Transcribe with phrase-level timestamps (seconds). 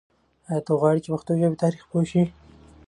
[0.49, 2.23] آیا ته غواړې چې د پښتو ژبې په تاریخ پوه شې؟